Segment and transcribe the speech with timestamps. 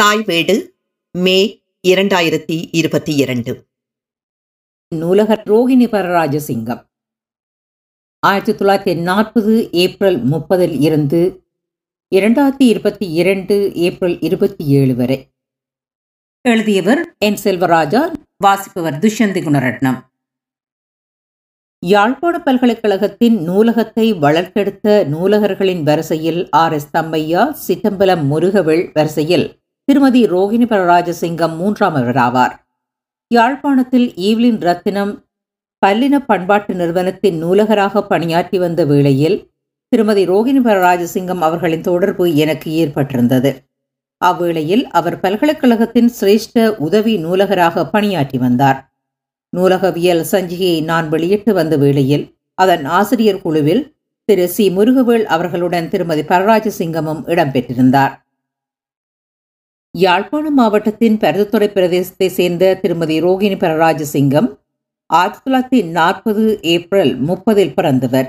[0.00, 0.74] தாய் வீடு
[1.10, 3.68] மே இரண்டாயிரத்தி இருபத்தி இரண்டு.
[4.88, 6.86] நூலகர் ரோகிணி பரராஜசிங்கம்
[8.18, 11.44] ஆயிரத்தி தொள்ளாயிரத்தி நாற்பது ஏப்ரல் முப்பதில் இருந்து
[12.16, 15.32] இரண்டாயிரத்தி இருபத்தி இரண்டு ஏப்ரல் இருபத்தி ஏழு வரை.
[16.40, 20.00] எழுதியவர் என் செல்வராஜா வாசிப்பவர் துஷ்யந்தி குணரட்னம்.
[21.78, 31.54] யாழ்ப்பாண பல்கலைக்கழகத்தின் நூலகத்தை வளர்த்தெடுத்த நூலகர்களின் வரிசையில் ஆர் எஸ் தம்மையா சித்தம்பலம் முருகவேள் வரிசையில் திருமதி ரோகிணி பரராஜசிங்கம்
[31.60, 32.52] மூன்றாமவராவார்
[33.30, 35.12] யாழ்ப்பாணத்தில் ஈவ்லின் ரத்தினம்
[35.82, 39.36] பல்லின பண்பாட்டு நிறுவனத்தின் நூலகராக பணியாற்றி வந்த வேளையில்
[39.92, 43.52] திருமதி ரோகிணி பரராஜசிங்கம் அவர்களின் தொடர்பு எனக்கு ஏற்பட்டிருந்தது.
[44.20, 48.78] அவ்வேளையில் அவர் பல்கலைக்கழகத்தின் சிரேஷ்ட உதவி நூலகராக பணியாற்றி வந்தார்.
[49.52, 52.24] நூலகவியல் சஞ்சிகையை நான் வெளியிட்டு வந்த வேளையில்
[52.58, 53.84] அதன் ஆசிரியர் குழுவில்
[54.28, 58.14] திரு சி முருகவேள் அவர்களுடன் திருமதி பரராஜசிங்கமும் இடம்பெற்றிருந்தார்
[59.98, 64.58] யாழ்ப்பாணம் மாவட்டத்தின் பருத்துறை பிரதேசத்தை சேர்ந்த திருமதி ரோகிணி பரராஜசிங்கம்
[65.06, 68.28] ஆயிரத்தி தொள்ளாயிரத்தி நாற்பது ஏப்ரல் முப்பதில் பிறந்தவர்.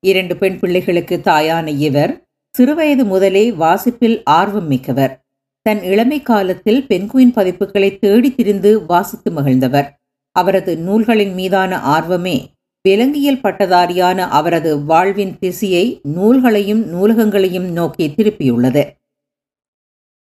[0.00, 2.12] இரண்டு பெண் பிள்ளைகளுக்கு தாயான இவர்
[2.58, 5.24] சிறுவயது முதலே வாசிப்பில் ஆர்வம் மிக்கவர்.
[5.62, 9.90] தன் இளமை காலத்தில் பெண்குயின் பதிப்புகளை தேடி திரிந்து வாசித்து மகிழ்ந்தவர்.
[10.32, 12.38] அவரது நூல்களின் மீதான ஆர்வமே
[12.82, 18.84] விலங்கியல் பட்டதாரியான அவரது வாழ்வின் திசையை நூல்களையும் நூலகங்களையும் நோக்கி திருப்பியுள்ளது.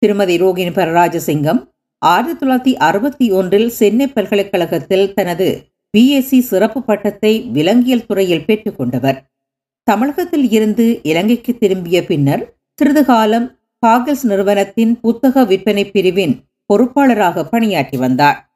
[0.01, 1.67] திருமதி ரோகிணி பரராஜசிங்கம்
[2.01, 9.25] ஆயிரத்தி தொள்ளாயிரத்தி அறுபத்தி ஒன்றில் சென்னை பல்கலைக்கழகத்தில் தனது பிஎஸ்சி சிறப்பு பட்டத்தை விலங்கியல் துறையில் பெற்றுக்கொண்டவர்
[9.83, 16.35] தமிழகத்தில் இருந்து இலங்கைக்கு திரும்பிய பின்னர் சிறிது காலம் காகல்ஸ் நிறுவனத்தின் புத்தக விற்பனை பிரிவின்
[16.73, 18.49] பொறுப்பாளராக பணியாற்றி வந்தார்.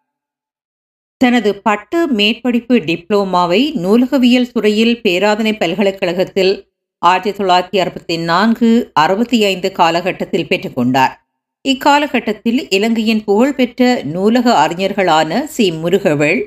[1.18, 6.54] தனது பட்ட மேற்படிப்பு டிப்ளோமாவை நூலகவியல் துறையில் பேராதனை பல்கலைக்கழகத்தில்
[7.02, 11.29] ஆயிரத்தி தொள்ளாயிரத்தி அறுபத்தி நான்கு அறுபத்தி ஐந்து காலகட்டத்தில் பெற்றுக்கொண்டார்
[11.70, 15.72] இக்காலகட்டத்தில் இலங்கையின் புகழ்பெற்ற நூலக அறிஞர்களான C.
[15.72, 16.40] Murugavel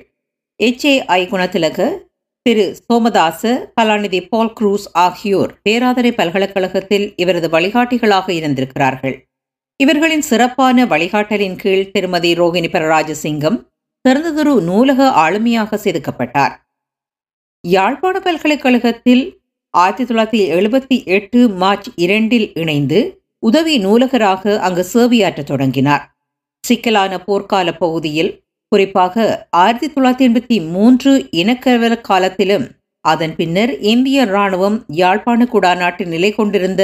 [0.57, 0.85] H.
[0.85, 1.05] A.
[1.05, 1.27] I.
[1.27, 1.79] Gunathilaka
[2.43, 2.77] திரு.
[2.89, 9.17] சோமதாச கலாநிதி பால் குரூஸ் ஆகியோர் பேராதரை பல்கலைக்கழகத்தில் இவரது வழிகாட்டிகளாக இருந்திருக்கிறார்கள்.
[9.77, 13.59] இவர்களின் சிறப்பான வழிகாட்டலின் கீழ் திருமதி ரோகிணி பரராஜசிங்கம்
[14.05, 16.55] சிறந்ததொரு நூலக ஆளுமையாக செதுக்கப்பட்டார்.
[17.65, 19.41] யாழ்ப்பாண பல்கலைக்கழகத்தில்
[19.75, 26.05] ஆயிரத்தி தொள்ளாயிரத்தி எழுபத்தி எட்டு மார்ச் இரண்டில் இணைந்து உதவி நூலகராக அங்கு சேவையாற்றத் தொடங்கினார்.
[26.65, 28.31] சிக்கலான போர்க்கால பகுதியில்
[28.73, 32.67] குறிப்பாக ஆயிரத்தி தொள்ளாயிரத்தி எண்பத்தி மூன்று இனக்கலவர காலத்திலும்
[33.05, 36.83] அதன் பின்னர் இந்திய இராணுவம் யாழ்ப்பாண குடாநாட்டில் நிலை கொண்டிருந்த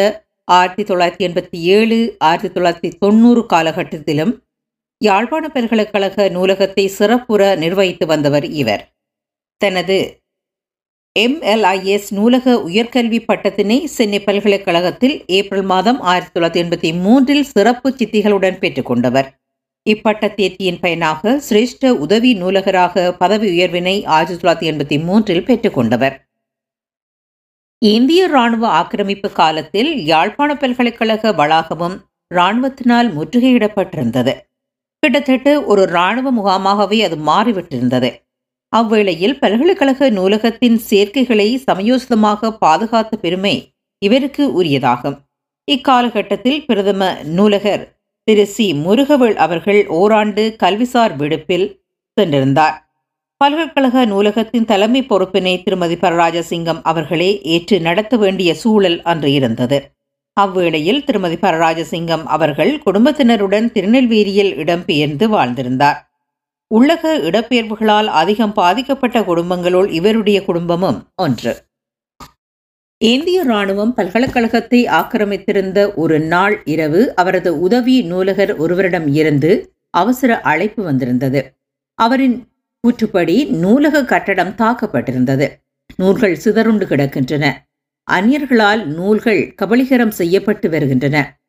[0.49, 4.33] ஆயிரத்தி தொள்ளாயிரத்தி எண்பத்தி ஏழு ஆயிரத்தி தொள்ளாயிரத்தி தொண்ணூறு காலகட்டத்திலும்
[5.01, 8.83] யாழ்ப்பாண பல்கலைக்கழக நூலகத்தை சிறப்புற நிர்வகித்து வந்தவர் இவர்.
[9.61, 9.99] தனது
[11.19, 19.29] எம்எல்ஐஎஸ் நூலக உயர்கல்வி பட்டத்தினை சென்னை பல்கலைக்கழகத்தில் ஏப்ரல் மாதம் ஆயிரத்தி தொள்ளாயிரத்தி எண்பத்தி மூன்றில் சிறப்பு சித்திகளுடன் பெற்றுக்கொண்டவர்.
[19.83, 26.17] இப்பட்ட தேர்ச்சியின் பயனாக சிரேஷ்ட உதவி நூலகராக பதவி உயர்வினை ஆயிரத்தி தொள்ளாயிரத்தி எண்பத்தி மூன்றில் பெற்றுக்கொண்டவர்.
[27.79, 31.99] இந்திய ராணுவ ஆக்கிரமிப்பு காலத்தில் யாழ்ப்பாண பல்கலைக்கழக வளாகமும்
[32.35, 34.35] இராணுவத்தினால் முற்றுகையிடப்பட்டிருந்தது.
[35.01, 38.28] கிட்டத்தட்ட ஒரு இராணுவ முகாமாகவே அது மாறிவிட்டிருந்தது.
[38.73, 45.17] அவ்வேளையில் பல்கலைக்கழக நூலகத்தின் சேர்க்கைகளை சமயோசிதமாக பாதுகாத்த பெருமை இவருக்கு உரியதாகும்.
[45.65, 47.85] இக்காலகட்டத்தில் பிரதம நூலகர்
[48.25, 48.47] திரு.
[48.47, 48.75] சி.
[48.75, 51.83] முருகவேள் அவர்கள் ஓராண்டு கல்விசார் விடுப்பில்
[52.21, 52.77] சென்றிருந்தார்.
[53.37, 59.79] பல்கலைக்கழக நூலகத்தின் தலைமை பொறுப்பினை திருமதி பரராஜசிங்கம் அவர்களே ஏற்று நடத்த வேண்டிய சூழல் அன்று இருந்தது.
[60.41, 65.99] அவ்வேளையில் திருமதி பரராஜசிங்கம் அவர்கள் குடும்பத்தினருடன் திருநெல்வேலியில் இடம்பெயர்ந்து வாழ்ந்திருந்தார்.
[66.75, 71.67] உள்ளக இடப்பெயர்வுகளால் அதிகம் பாதிக்கப்பட்ட குடும்பங்களுள் இவருடைய குடும்பமும் ஒன்று.
[72.99, 81.57] இந்திய ராணுவம் பல்கலைக்கழகத்தை ஆக்கிரமித்திருந்த ஒரு நாள் இரவு அவரது உதவி நூலகர் ஒருவரிடம் இருந்து அவசர அழைப்பு வந்திருந்தது.
[81.95, 82.49] அவரின்
[82.81, 85.49] கூற்றுப்படி நூலக கட்டடம் தாக்கப்பட்டிருந்தது.
[85.97, 87.53] நூல்கள் சிதறுண்டு கிடக்கின்றன.
[88.11, 91.41] அந்நியர்களால் நூல்கள் கபலீகரம் செய்யப்பட்டு வருகின்றன.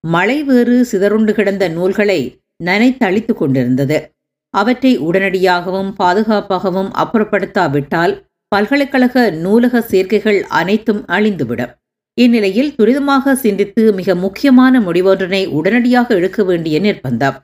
[0.00, 4.13] மழை வேறு சிதறுண்டு கிடந்த நூல்களை நனைத்தளித்துக் கொண்டிருந்தது.
[4.54, 8.14] அவற்றை உடனடியாகவும் பாதுகாப்பாகவும் அப்புறப்படுத்தாவிட்டால்
[8.52, 11.72] பல்கலைக்கழக நூலக சேர்க்கைகள் அனைத்தும் அழிந்துவிடும்.
[12.18, 17.38] இந்நிலையில் துரிதமாக சிந்தித்து மிக முக்கியமான முடிவொன்றினை உடனடியாக எடுக்க வேண்டிய நிர்பந்தம்.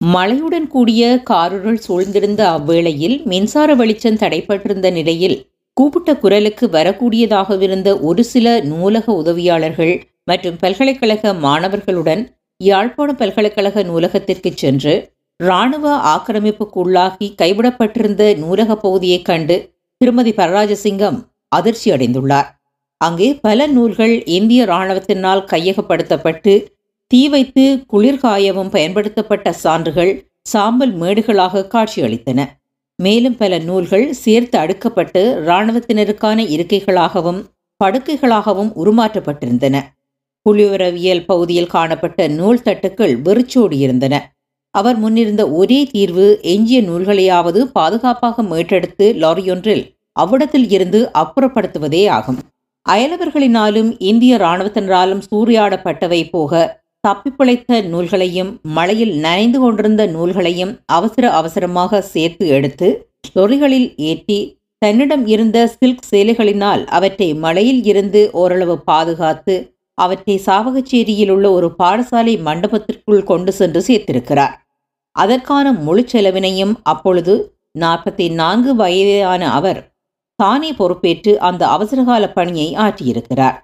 [0.00, 5.38] மழையுடன் கூடிய காருருள் சூழ்ந்திருந்த அவ்வேளையில் மின்சார வெளிச்சம் தடைப்பட்டிருந்த நிலையில்
[5.76, 12.22] கூப்பிட்ட குரலுக்கு வரக்கூடியதாகவிருந்த ஒரு சில நூலக உதவியாளர்கள் மற்றும் பல்கலைக்கழக மாணவர்களுடன்
[12.60, 14.94] யாழ்ப்பாண பல்கலைக்கழக நூலகத்திற்கு சென்று
[15.40, 19.56] இராணுவ ஆக்கிரமிப்புக்குள்ளாகி கைவிடப்பட்டிருந்த நூலக பகுதியைக் கண்டு
[19.96, 22.48] திருமதி பரராஜசிங்கம் அதிர்ச்சி அடைந்துள்ளார்.
[22.96, 26.66] அங்கே பல நூல்கள் இந்திய இராணுவத்தினால் கையகப்படுத்தப்பட்டு
[27.06, 32.40] தீ வைத்து குளிர்காயவும் பயன்படுத்தப்பட்ட சான்றுகள் சாம்பல் மேடுகளாக காட்சியளித்தன.
[32.98, 37.40] மேலும் பல நூல்கள் சேர்த்து அடுக்கப்பட்டு இராணுவத்தினருக்கான இருக்கைகளாகவும்
[37.84, 39.76] படுக்கைகளாகவும் உருமாற்றப்பட்டிருந்தன.
[40.46, 44.18] புலிவரவியல் பகுதியில் காணப்பட்ட நூல் தட்டுக்கள் வெறிச்சோடியிருந்தன
[44.74, 49.82] அவர் முன்னிருந்த ஒரே தீர்வு எஞ்சிய நூல்களையாவது பாதுகாப்பாக மீட்டெடுத்து லாரியொன்றில்
[50.12, 52.38] அவ்விடத்தில் இருந்து அப்புறப்படுத்துவதே ஆகும்.
[52.88, 56.78] அயலவர்களினாலும் இந்திய இராணுவத்தினராலும் சூறையாடப்பட்டவை போக
[57.08, 62.88] தப்பிப்பிழைத்த நூல்களையும் மழையில் நனைந்து கொண்டிருந்த நூல்களையும் அவசர அவசரமாக சேர்த்து எடுத்து
[63.34, 71.74] லொரிகளில் ஏற்றி தன்னிடம் இருந்த சில்க் சேலைகளினால் அவற்றை மழையில் இருந்து ஓரளவு பாதுகாத்து அவற்றை சாவகச்சேரியில் உள்ள ஒரு
[71.78, 74.54] பாடசாலை மண்டபத்திற்குள் கொண்டு சென்று சேர்த்திருக்கிறார்.
[75.12, 79.92] அதற்கான முழு செலவினையும் அப்பொழுது நாற்பத்தி நான்கு வயதான அவர்
[80.34, 83.56] தானே பொறுப்பேற்று அந்த அவசரகால பணியை ஆற்றியிருக்கிறார்.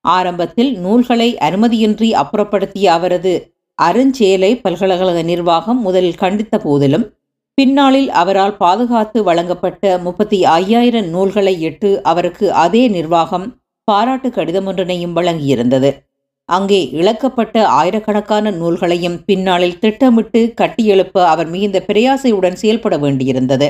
[0.00, 7.14] ஆரம்பத்தில் நூல்களை அனுமதியின்றி அப்புறப்படுத்திய அவரது அருஞ்சேலை பல்கலைக்கழக நிர்வாகம் முதலில் கண்டித்த போதிலும்
[7.54, 13.46] பின்னாளில் அவரால் பாதுகாத்து வழங்கப்பட்ட முப்பத்தி ஐயாயிரம் நூல்களை இட்டு அவருக்கு அதே நிர்வாகம்
[13.84, 16.05] பாராட்டு கடிதம் ஒன்றினையும் வழங்கியிருந்தது.
[16.48, 23.68] அங்கே இழக்கப்பட்ட ஆயிரக்கணக்கான நூல்களையும் பின்னாளில் திட்டமிட்டு கட்டியெழுப்ப அவர் மிகுந்த பிரயாசையுடன் செயல்பட வேண்டியிருந்தது.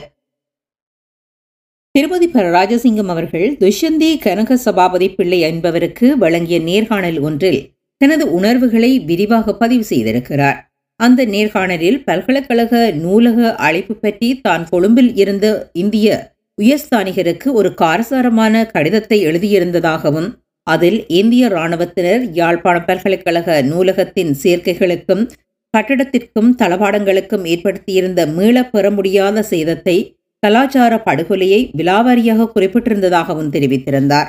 [1.94, 7.60] திருமதி பர ராஜசிங்கம் அவர்கள் துஷ்யந்தி கனக சபாபதி பிள்ளை என்பவருக்கு வழங்கிய நேர்காணல் ஒன்றில்
[8.00, 10.58] தனது உணர்வுகளை விரிவாக பதிவு செய்திருக்கிறார்.
[11.00, 15.46] அந்த நேர்காணலில் பல்கலைக்கழக நூலக அழைப்பு பற்றி தான் கொழும்பில் இருந்த
[15.82, 16.08] இந்திய
[16.58, 20.28] உயர்ஸ்தானிகருக்கு ஒரு காரசாரமான கடிதத்தை எழுதியிருந்ததாகவும்
[20.66, 25.28] அதில் இந்திய இராணுவத்தினர் யாழ்ப்பாண பல்கலைக்கழக நூலகத்தின் சேர்க்கைகளுக்கும்
[25.74, 34.28] கட்டடத்திற்கும் தளபாடங்களுக்கும் ஏற்படுத்தியிருந்த மீளப் பெற முடியாத சேதத்தை கலாச்சார படுகொலையை விலாவாரியாக குறிப்பிட்டிருந்ததாகவும் தெரிவித்திருந்தார்.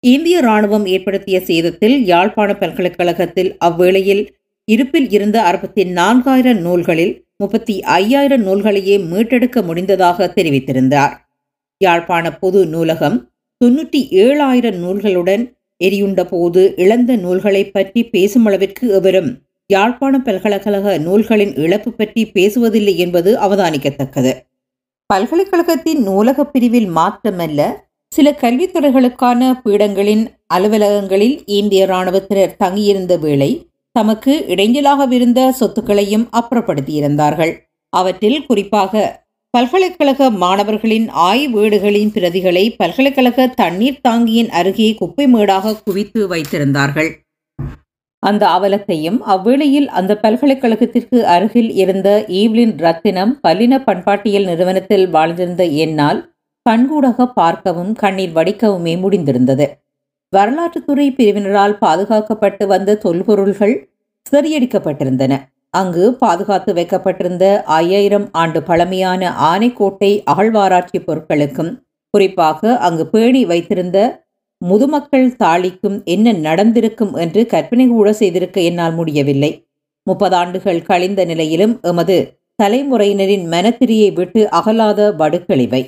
[0.00, 4.26] இந்திய ராணுவம் ஏற்படுத்திய சேதத்தில் யாழ்ப்பாண பல்கலைக்கழகத்தில் அவ்வேளையில்
[4.64, 11.14] இருப்பில் இருந்த அறுபத்தி நான்காயிரம் நூல்களில் முப்பத்தி ஐயாயிரம் நூல்களையே மீட்டெடுக்க முடிந்ததாக தெரிவித்திருந்தார்.
[11.76, 13.29] யாழ்ப்பாண பொது நூலகம்
[13.60, 15.42] தொன்னூற்றி ஏழாயிரம் நூல்களுடன்
[15.80, 19.30] எரியுண்ட போது இழந்த நூல்களை பற்றி பேசும் அளவிற்கு எவரும்
[19.66, 24.32] யாழ்ப்பாண பல்கலைக்கழக நூல்களின் இழப்பு பற்றி பேசுவதில்லை என்பது அவதானிக்கத்தக்கது.
[25.10, 27.60] பல்கலைக்கழகத்தின் நூலகப் பிரிவில் மாற்றமல்ல
[28.12, 30.24] சில கல்வித்துறைகளுக்கான பீடங்களின்
[30.54, 33.50] அலுவலகங்களில் இந்திய இராணுவத்தினர் தங்கியிருந்த வேளை
[33.96, 37.52] தமக்கு இடைஞ்சலாகவிருந்த சொத்துக்களையும் அப்புறப்படுத்தியிருந்தார்கள்.
[37.92, 38.92] அவற்றில் குறிப்பாக
[39.54, 47.10] பல்கலைக்கழக மாணவர்களின் ஆய்வீடுகளின் பிரதிகளை பல்கலைக்கழக தண்ணீர் தாங்கியின் அருகே குப்பை மேடாக குவித்து வைத்திருந்தார்கள்.
[48.18, 56.20] அந்த அவலத்தையும் அவ்வேளையில் அந்த பல்கலைக்கழகத்திற்கு அருகில் இருந்த ஈவ்லின் ரத்தினம் பல்லின பண்பாட்டியல் நிறுவனத்தில் வாழ்ந்திருந்த என்னால்
[56.68, 59.68] கண்கூடாக பார்க்கவும் கண்ணீர் வடிக்கவுமே முடிந்திருந்தது.
[60.36, 63.76] வரலாற்றுத்துறை பிரிவினரால் பாதுகாக்கப்பட்டு வந்த தொல்பொருள்கள்
[64.26, 65.32] சிதறியடிக்கப்பட்டிருந்தன.
[65.74, 71.70] அங்கு பாதுகாத்து வைக்கப்பட்டிருந்த ஐயாயிரம் ஆண்டு பழமையான ஆனைக்கோட்டை அகழ்வாராய்ச்சி பொருட்களுக்கும்
[72.10, 73.98] குறிப்பாக அங்கு பேணி வைத்திருந்த
[74.62, 79.68] முதுமக்கள் தாளிக்கும் என்ன நடந்திருக்கும் என்று கற்பனை கூட செய்திருக்க என்னால் முடியவில்லை.
[80.06, 85.82] முப்பதாண்டுகள் கழிந்த நிலையிலும் எமது தலைமுறையினரின் மனத்திரியை விட்டு அகலாத வடுக்களிவை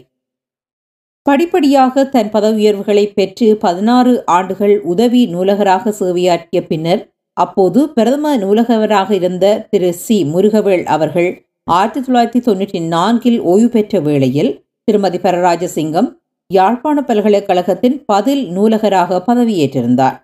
[1.23, 9.93] படிப்படியாக தன் பதவியுயர்வுகளை பெற்று பதினாறு ஆண்டுகள் உதவி நூலகராக சேவையாற்றிய பின்னர் அப்போது பிரதம நூலகவராக இருந்த திரு.
[9.93, 10.25] சி.
[10.25, 16.13] முருகவேள் அவர்கள் ஆயிரத்தி தொள்ளாயிரத்தி தொண்ணூற்றி நான்கில் ஓய்வு பெற்ற வேளையில் திருமதி பரராஜசிங்கம்
[16.47, 20.23] யாழ்ப்பாண பல்கலைக்கழகத்தின் பதில் நூலகராக பதவியேற்றிருந்தார்.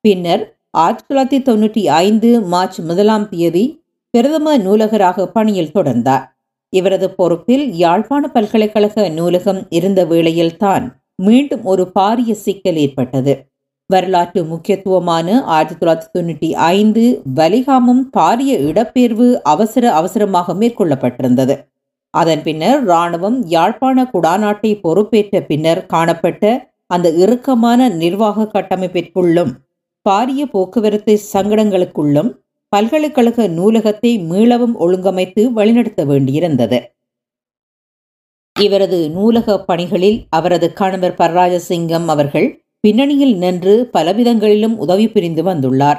[0.00, 6.24] பின்னர் ஆயிரத்தி தொள்ளாயிரத்தி தொண்ணூற்றி ஐந்து மார்ச் முதலாம் தேதி பிரதம நூலகராக பணியில் தொடர்ந்தார்.
[6.70, 13.49] இவரது பொறுப்பில் யாழ்ப்பாண பல்கலைக்கழக நூலகம் இருந்த வேளையில்தான் மீண்டும் ஒரு பாரிய சிக்கல் ஏற்பட்டது.
[13.92, 21.56] வரலாற்று முக்கியத்துவமான ஆயிரத்தி தொள்ளாயிரத்தி தொண்ணூற்றி ஐந்து வலிகாமம் பாரிய இடப்பெயர்வு அவசர அவசரமாக மேற்கொள்ளப்பட்டிருந்தது.
[22.10, 26.44] அதன் பின்னர் இராணுவம் யாழ்ப்பாண குடாநாட்டை பொறுப்பேற்ற பின்னர் காணப்பட்ட
[26.86, 29.52] அந்த இறுக்கமான நிர்வாக கட்டமைப்பிற்குள்ளும்
[30.06, 32.30] பாரிய போக்குவரத்து சங்கடங்களுக்குள்ளும்
[32.68, 36.78] பல்கலைக்கழக நூலகத்தை மீளவும் ஒழுங்கமைத்து வழிநடத்த வேண்டியிருந்தது.
[38.56, 42.48] இவரது நூலக பணிகளில் அவரது கணவர் பரராஜசிங்கம் அவர்கள்
[42.84, 45.98] பின்னணியில் நின்று பலவிதங்களிலும் உதவி புரிந்து வந்துள்ளார்.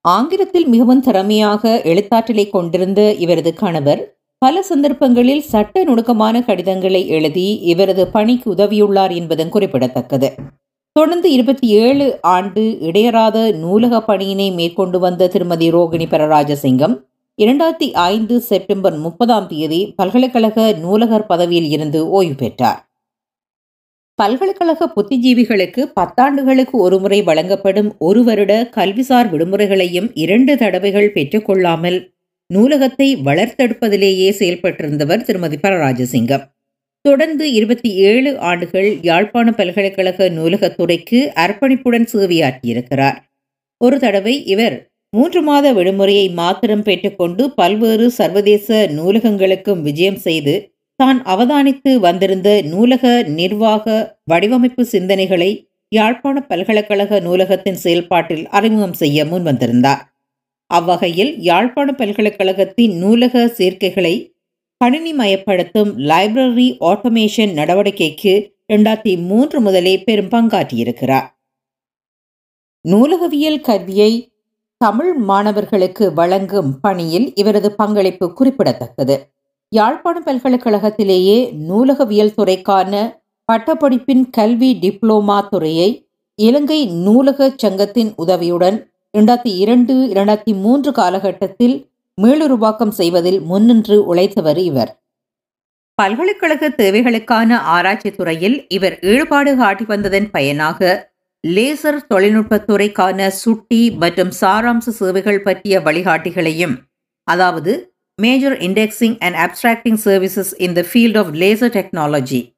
[0.00, 8.54] ஆங்கிலத்தில் மிகவும் திறமையாக எழுத்தாற்றலை கொண்டிருந்த இவரது கணவர் பல சந்தர்ப்பங்களில் சட்ட நுணுக்கமான கடிதங்களை எழுதி இவரது பணிக்கு
[8.54, 10.30] உதவியுள்ளார் என்பதும் குறிப்பிடத்தக்கது.
[10.92, 16.96] தொடர்ந்து இருபத்தி ஏழு ஆண்டு இடையறாத நூலக பணியினை மேற்கொண்டு வந்த திருமதி ரோகிணி பரராஜசிங்கம்
[17.38, 22.93] இரண்டாயிரத்தி ஐந்து செப்டம்பர் முப்பதாம் தேதி பல்கலைக்கழக நூலகர் பதவியில் இருந்து ஓய்வு பெற்றார்.
[24.18, 31.98] பல்கலைக்கழக புத்திஜீவிகளுக்கு பத்தாண்டுகளுக்கு ஒருமுறை வழங்கப்படும் ஒரு வருட கல்விசார் விடுமுறைகளையும் இரண்டு தடவைகள் பெற்றுக்கொள்ளாமல்
[32.50, 36.44] நூலகத்தை வளர்த்தெடுப்பதிலேயே செயல்பட்டிருந்தவர் திருமதி பரராஜசிங்கம்.
[37.00, 43.18] தொடர்ந்து இருபத்தி ஏழு ஆண்டுகள் யாழ்ப்பாண பல்கலைக்கழக நூலகத்துறைக்கு அர்ப்பணிப்புடன் சேவையாற்றியிருக்கிறார்.
[43.80, 44.76] ஒரு தடவை இவர்
[45.16, 50.54] மூன்று மாத விடுமுறையை மாத்திரம் பெற்றுக்கொண்டு பல்வேறு சர்வதேச நூலகங்களுக்கும் விஜயம் செய்து
[50.96, 60.02] தான் அவதானித்து வந்திருந்த நூலக நிர்வாக வடிவமைப்பு சிந்தனைகளை யாழ்ப்பாண பல்கலைக்கழக நூலகத்தின் செயல்பாட்டில் அறிமுகம் செய்ய முன்வந்திருந்தார்
[60.66, 64.32] அவ்வகையில் யாழ்ப்பாண பல்கலைக்கழகத்தின் நூலக சேர்க்கைகளை
[64.84, 68.32] கணினிமயப்படுத்தும் லைப்ரரி ஆட்டோமேஷன் நடவடிக்கைக்கு
[68.66, 71.26] இரண்டாயிரத்தி மூன்று முதலே பெரும் பங்காற்றியிருக்கிறார்.
[72.80, 74.32] நூலகவியல் கல்வியை
[74.76, 79.33] தமிழ் மாணவர்களுக்கு வழங்கும் பணியில் இவரது பங்களிப்பு குறிப்பிடத்தக்கது.
[79.74, 83.20] யாழ்ப்பாண பல்கலைக்கழகத்திலேயே நூலகவியல் துறைக்கான
[83.52, 91.88] பட்டப்படிப்பின் கல்வி டிப்ளோமா துறையை இலங்கை நூலக சங்கத்தின் உதவியுடன் இரண்டாயிரத்தி இரண்டு இரண்டாயிரத்தி மூன்று காலகட்டத்தில்
[92.22, 95.00] மீளுருவாக்கம் செய்வதில் முன்னின்று உழைத்தவர் இவர்.
[95.94, 101.10] பல்கலைக்கழக தேவைகளுக்கான ஆராய்ச்சி துறையில் இவர் ஈடுபாடு காட்டி வந்ததன் பயனாக
[101.46, 106.76] லேசர் தொழில்நுட்பத்துறைக்கான சுட்டி மற்றும் சாராம்ச சேவைகள் பற்றிய வழிகாட்டிகளையும்
[107.24, 112.52] அதாவது major indexing and abstracting services in the field of laser technology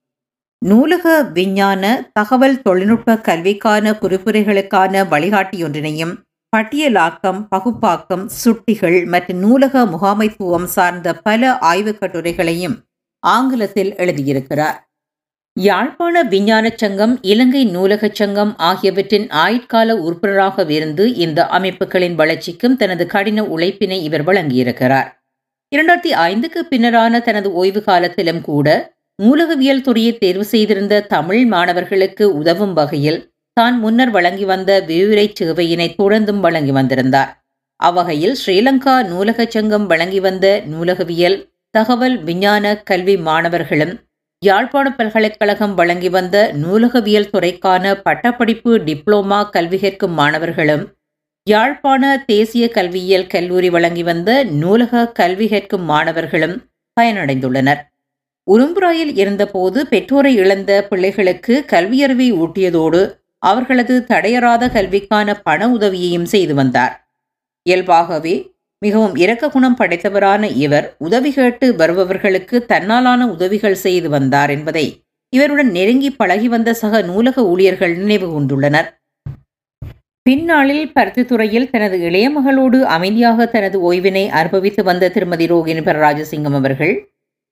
[0.58, 6.14] நூலக விஞ்ஞான தகவல் தொழில்நுட்ப கல்விக்கான குறிப்புரைகளுக்கான வழிகாட்டியொன்றினையும்
[6.56, 12.76] பட்டியலாக்கம் பகுப்பாக்கம் சுட்டிகள் மற்றும் நூலக முகாமைத்துவம் சார்ந்த பல ஆய்வுக் கட்டுரைகளையும்
[13.18, 14.78] ஆங்கிலத்தில் எழுதியிருக்கிறார்.
[15.52, 23.42] யாழ்ப்பாண விஞ்ஞான சங்கம் இலங்கை நூலகச் சங்கம் ஆகியவற்றின் ஆயுட்கால உறுப்பினராக இருந்து இந்த அமைப்புகளின் வளர்ச்சிக்கும் தனது கடின
[23.42, 25.15] உழைப்பினை இவர் வழங்கியிருக்கிறார்.
[25.76, 28.68] இரண்டாயிரத்தி ஐந்துக்கு பின்னரான தனது ஓய்வு காலத்திலும் கூட
[29.18, 33.18] நூலகவியல் துறையை தேர்வு செய்திருந்த தமிழ் மாணவர்களுக்கு உதவும் வகையில்
[33.56, 37.30] தான் முன்னர் வழங்கி வந்த விரிவுரை சேவையினை தொடர்ந்தும் வழங்கி வந்திருந்தார்.
[37.80, 41.38] அவ்வகையில் ஸ்ரீலங்கா நூலக சங்கம் வழங்கி வந்த நூலகவியல்
[41.74, 43.94] தகவல் விஞ்ஞான கல்வி மாணவர்களும்
[44.42, 50.84] யாழ்ப்பாண பல்கலைக்கழகம் வழங்கி வந்த நூலகவியல் துறைக்கான பட்டப்படிப்பு டிப்ளோமா கல்வி கேட்கும் மாணவர்களும்
[51.46, 54.30] யாழ்ப்பாண தேசிய கல்வியியல் கல்லூரி வழங்கி வந்த
[54.62, 56.56] நூலக கல்வி கற்கும் மாணவர்களும்
[56.96, 57.80] பயனடைந்துள்ளனர்.
[58.46, 63.02] உரும்புராயில் இருந்தபோது பெற்றோரை இழந்த பிள்ளைகளுக்கு கல்வியறிவை ஊட்டியதோடு
[63.42, 66.94] அவர்களது தடையறாத கல்விக்கான பண உதவியையும் செய்து வந்தார்.
[67.66, 68.34] இயல்பாகவே
[68.82, 74.86] மிகவும் இரக்க குணம் படைத்தவரான இவர் உதவி கேட்டு வருபவர்களுக்கு தன்னாலான உதவிகள் செய்து வந்தார் என்பதை
[75.32, 78.88] இவருடன் நெருங்கி பழகி வந்த சக நூலக ஊழியர்கள் நினைவு கொண்டுள்ளனர்
[80.28, 87.08] பின்னாளில் பருத்தித்துறையில் தனது இளைய மகளோடு அமைதியாக தனது ஓய்வினை அனுபவித்து வந்த திருமதி ரோகிணி பரராஜசிங்கம் அவர்கள்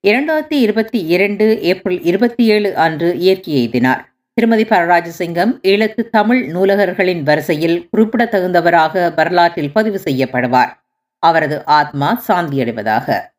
[0.07, 4.01] இரண்டாயிரத்தி இருபத்தி இரண்டு ஏப்ரல் இருபத்தி ஏழு அன்று இயற்கை எய்தினார்.
[4.33, 10.73] திருமதி பரராஜசிங்கம் ஈழத்து தமிழ் நூலகர்களின் வரிசையில் குறிப்பிடத்தகுந்தவராக வரலாற்றில் பதிவு செய்யப்படுவார்.
[11.19, 13.33] அவரது ஆத்மா சாந்தியடைவதாக.